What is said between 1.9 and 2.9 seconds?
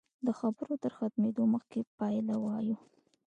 پایله وایو.